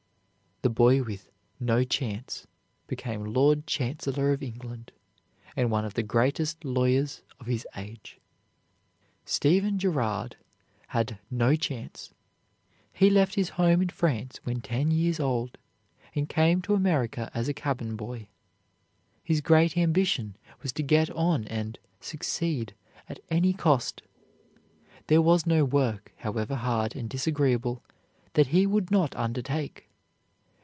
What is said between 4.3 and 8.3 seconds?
of England, and one of the greatest lawyers of his age.